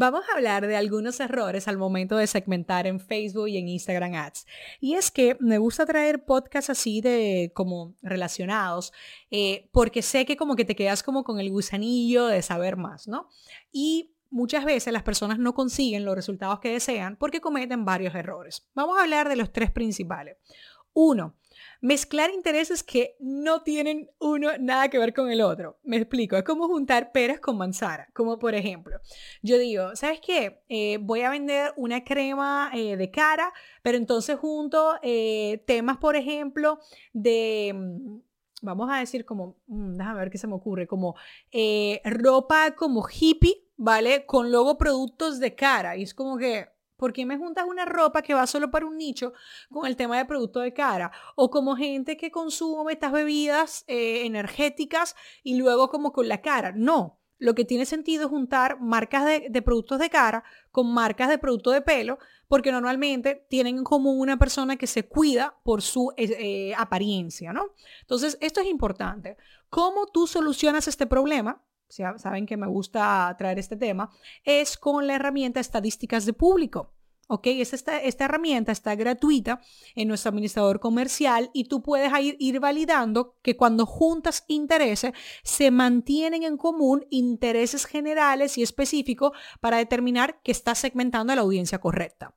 [0.00, 4.14] Vamos a hablar de algunos errores al momento de segmentar en Facebook y en Instagram
[4.14, 4.46] Ads.
[4.80, 8.92] Y es que me gusta traer podcasts así de como relacionados,
[9.32, 13.08] eh, porque sé que como que te quedas como con el gusanillo de saber más,
[13.08, 13.28] ¿no?
[13.72, 18.68] Y muchas veces las personas no consiguen los resultados que desean porque cometen varios errores.
[18.74, 20.36] Vamos a hablar de los tres principales.
[20.92, 21.34] Uno,
[21.80, 25.78] mezclar intereses que no tienen uno nada que ver con el otro.
[25.84, 28.08] Me explico, es como juntar peras con manzana.
[28.14, 28.98] Como por ejemplo,
[29.42, 30.62] yo digo, ¿sabes qué?
[30.68, 33.52] Eh, voy a vender una crema eh, de cara,
[33.82, 36.80] pero entonces junto eh, temas, por ejemplo,
[37.12, 38.18] de mm,
[38.62, 41.14] vamos a decir como, mm, déjame ver qué se me ocurre, como
[42.04, 44.26] ropa como hippie, ¿vale?
[44.26, 45.96] Con luego productos de cara.
[45.96, 46.66] Y es como que,
[46.98, 49.32] ¿Por qué me juntas una ropa que va solo para un nicho
[49.70, 51.12] con el tema de producto de cara?
[51.36, 56.72] O como gente que consume estas bebidas eh, energéticas y luego como con la cara.
[56.72, 61.38] No, lo que tiene sentido es juntar marcas de, productos de cara con marcas de
[61.38, 62.18] producto de pelo,
[62.48, 67.52] porque normalmente tienen en común una persona que se cuida por su eh, eh, apariencia,
[67.52, 67.74] ¿no?
[68.00, 69.36] Entonces, esto es importante.
[69.70, 71.62] ¿Cómo tú solucionas este problema?
[71.88, 74.10] Saben que me gusta traer este tema,
[74.44, 76.92] es con la herramienta estadísticas de público.
[77.28, 77.46] ¿ok?
[77.46, 79.60] Esta, esta herramienta está gratuita
[79.94, 85.70] en nuestro administrador comercial y tú puedes ir, ir validando que cuando juntas intereses se
[85.70, 91.78] mantienen en común intereses generales y específicos para determinar que estás segmentando a la audiencia
[91.78, 92.34] correcta.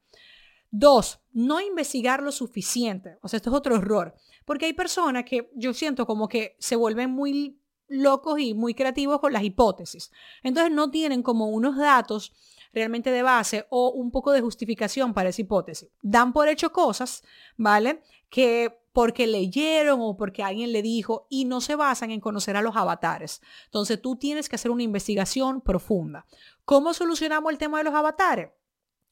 [0.70, 3.18] Dos, no investigar lo suficiente.
[3.22, 4.16] O sea, esto es otro error.
[4.46, 7.61] Porque hay personas que yo siento como que se vuelven muy
[7.92, 10.12] locos y muy creativos con las hipótesis.
[10.42, 12.34] Entonces no tienen como unos datos
[12.74, 15.90] realmente de base o un poco de justificación para esa hipótesis.
[16.02, 17.24] Dan por hecho cosas,
[17.58, 18.02] ¿vale?
[18.30, 22.62] Que porque leyeron o porque alguien le dijo y no se basan en conocer a
[22.62, 23.42] los avatares.
[23.66, 26.26] Entonces tú tienes que hacer una investigación profunda.
[26.66, 28.52] ¿Cómo solucionamos el tema de los avatares?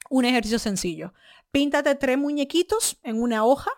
[0.09, 1.13] Un ejercicio sencillo.
[1.51, 3.72] Píntate tres muñequitos en una hoja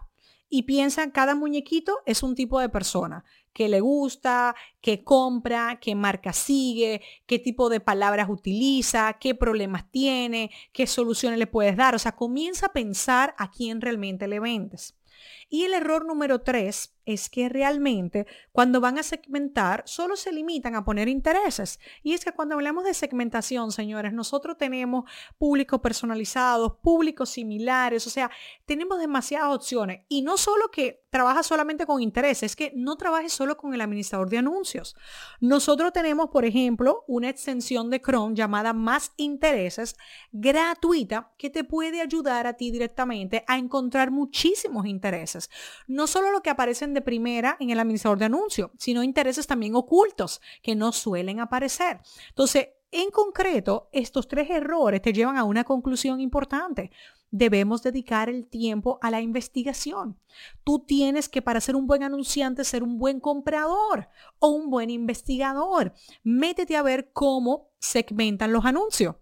[0.52, 3.24] y piensa cada muñequito es un tipo de persona
[3.54, 9.90] que le gusta, que compra, qué marca sigue, qué tipo de palabras utiliza, qué problemas
[9.90, 11.96] tiene, qué soluciones le puedes dar.
[11.96, 14.96] O sea, comienza a pensar a quién realmente le vendes.
[15.54, 20.76] Y el error número tres es que realmente cuando van a segmentar solo se limitan
[20.76, 21.80] a poner intereses.
[22.04, 28.10] Y es que cuando hablamos de segmentación, señores, nosotros tenemos públicos personalizados, públicos similares, o
[28.10, 28.32] sea,
[28.66, 30.06] tenemos demasiadas opciones.
[30.08, 33.82] Y no solo que trabaja solamente con intereses, es que no trabajes solo con el
[33.82, 34.96] administrador de anuncios.
[35.42, 39.98] Nosotros tenemos, por ejemplo, una extensión de Chrome llamada Más Intereses
[40.32, 45.41] gratuita que te puede ayudar a ti directamente a encontrar muchísimos intereses.
[45.88, 49.76] No solo lo que aparece de primera en el administrador de anuncios, sino intereses también
[49.76, 52.00] ocultos que no suelen aparecer.
[52.30, 56.92] Entonces, en concreto, estos tres errores te llevan a una conclusión importante.
[57.30, 60.20] Debemos dedicar el tiempo a la investigación.
[60.66, 64.10] Tú tienes que, para ser un buen anunciante, ser un buen comprador
[64.40, 65.94] o un buen investigador.
[66.24, 69.16] Métete a ver cómo segmentan los anuncios.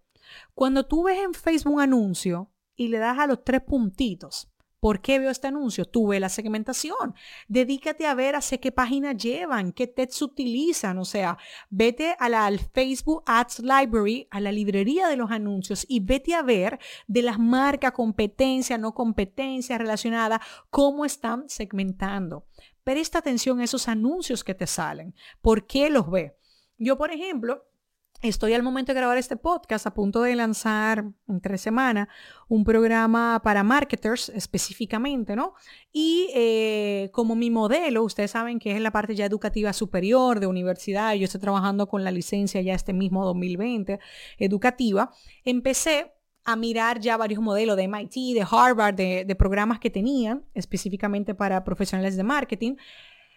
[0.56, 5.02] Cuando tú ves en Facebook un anuncio y le das a los tres puntitos, ¿Por
[5.02, 5.86] qué veo este anuncio?
[5.86, 7.14] Tuve la segmentación.
[7.48, 10.98] Dedícate a ver hacia qué página llevan, qué textos utilizan.
[11.00, 11.38] O sea,
[11.70, 16.34] vete a la, al Facebook Ads Library, a la librería de los anuncios y vete
[16.34, 22.46] a ver de las marcas, competencia, no competencia relacionada, cómo están segmentando.
[22.84, 25.14] Presta atención a esos anuncios que te salen.
[25.42, 26.38] ¿Por qué los ve?
[26.78, 27.69] Yo, por ejemplo,
[28.22, 32.10] Estoy al momento de grabar este podcast a punto de lanzar en tres semanas
[32.50, 35.54] un programa para marketers específicamente, ¿no?
[35.94, 40.48] Y eh, como mi modelo, ustedes saben que es la parte ya educativa superior de
[40.48, 44.02] universidad, yo estoy trabajando con la licencia ya este mismo 2020
[44.38, 45.14] educativa,
[45.46, 46.12] empecé
[46.44, 51.36] a mirar ya varios modelos de MIT, de Harvard, de, de programas que tenían específicamente
[51.36, 52.76] para profesionales de marketing.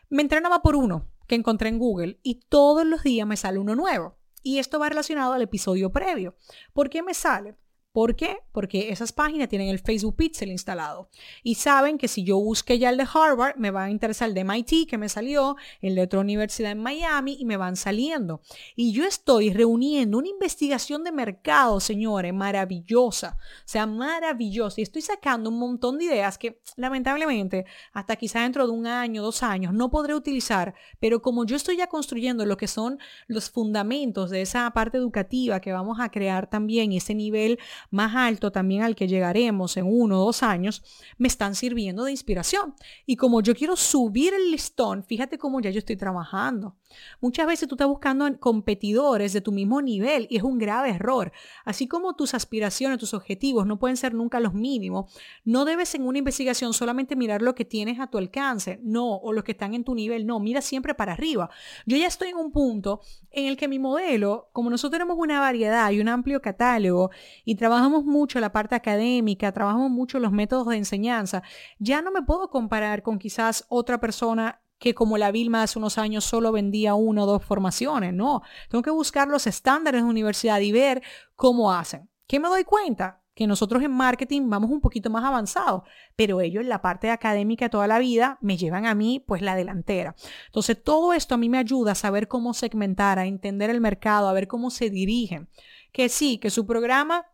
[0.08, 3.76] Me entrenaba por uno que encontré en Google y todos los días me sale uno
[3.76, 4.21] nuevo.
[4.42, 6.34] Y esto va relacionado al episodio previo.
[6.72, 7.56] ¿Por qué me sale?
[7.92, 8.38] ¿Por qué?
[8.52, 11.10] Porque esas páginas tienen el Facebook Pixel instalado
[11.42, 14.34] y saben que si yo busque ya el de Harvard, me va a interesar el
[14.34, 18.40] de MIT que me salió, el de otra universidad en Miami y me van saliendo.
[18.76, 24.80] Y yo estoy reuniendo una investigación de mercado, señores, maravillosa, o sea, maravillosa.
[24.80, 29.22] Y estoy sacando un montón de ideas que lamentablemente hasta quizá dentro de un año,
[29.22, 33.50] dos años, no podré utilizar, pero como yo estoy ya construyendo lo que son los
[33.50, 37.58] fundamentos de esa parte educativa que vamos a crear también ese nivel
[37.90, 40.82] más alto también al que llegaremos en uno o dos años,
[41.18, 42.74] me están sirviendo de inspiración.
[43.06, 46.76] Y como yo quiero subir el listón, fíjate cómo ya yo estoy trabajando.
[47.20, 51.32] Muchas veces tú estás buscando competidores de tu mismo nivel y es un grave error.
[51.64, 55.12] Así como tus aspiraciones, tus objetivos no pueden ser nunca los mínimos,
[55.44, 59.32] no debes en una investigación solamente mirar lo que tienes a tu alcance, no, o
[59.32, 61.50] los que están en tu nivel, no, mira siempre para arriba.
[61.86, 63.00] Yo ya estoy en un punto
[63.30, 67.10] en el que mi modelo, como nosotros tenemos una variedad y un amplio catálogo
[67.44, 71.42] y trabajamos mucho la parte académica, trabajamos mucho los métodos de enseñanza,
[71.78, 75.96] ya no me puedo comparar con quizás otra persona que como la Vilma hace unos
[75.96, 78.42] años solo vendía una o dos formaciones, no.
[78.68, 81.02] Tengo que buscar los estándares de universidad y ver
[81.36, 82.10] cómo hacen.
[82.26, 83.22] ¿Qué me doy cuenta?
[83.34, 85.82] Que nosotros en marketing vamos un poquito más avanzados,
[86.16, 89.54] pero ellos en la parte académica toda la vida me llevan a mí pues la
[89.54, 90.16] delantera.
[90.46, 94.28] Entonces todo esto a mí me ayuda a saber cómo segmentar, a entender el mercado,
[94.28, 95.48] a ver cómo se dirigen.
[95.92, 97.26] Que sí, que su programa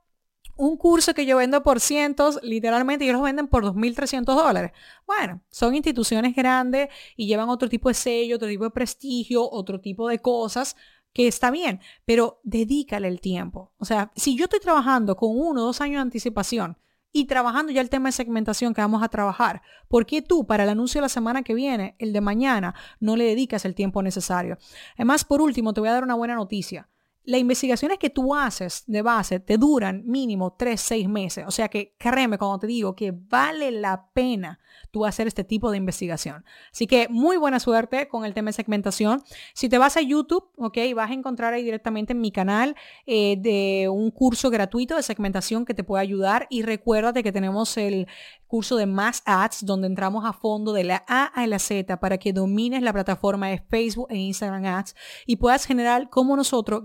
[0.59, 4.73] un curso que yo vendo por cientos, literalmente ellos lo venden por 2.300 dólares.
[5.07, 9.81] Bueno, son instituciones grandes y llevan otro tipo de sello, otro tipo de prestigio, otro
[9.81, 10.77] tipo de cosas
[11.13, 13.73] que está bien, pero dedícale el tiempo.
[13.79, 16.77] O sea, si yo estoy trabajando con uno o dos años de anticipación
[17.13, 20.65] y trabajando ya el tema de segmentación que vamos a trabajar, ¿por qué tú para
[20.65, 24.03] el anuncio de la semana que viene, el de mañana, no le dedicas el tiempo
[24.03, 24.59] necesario?
[24.97, 26.89] Además, por último, te voy a dar una buena noticia
[27.29, 31.45] las investigaciones que tú haces de base te duran mínimo 3, 6 meses.
[31.47, 34.61] O sea que créeme cuando te digo que vale la pena
[34.91, 36.43] tú hacer este tipo de investigación.
[36.73, 39.23] Así que muy buena suerte con el tema de segmentación.
[39.53, 43.37] Si te vas a YouTube, ok, vas a encontrar ahí directamente en mi canal eh,
[43.39, 46.47] de un curso gratuito de segmentación que te puede ayudar.
[46.49, 48.09] Y recuérdate que tenemos el
[48.47, 52.17] curso de Más Ads, donde entramos a fondo de la A a la Z para
[52.17, 54.95] que domines la plataforma de Facebook e Instagram Ads
[55.27, 56.85] y puedas generar como nosotros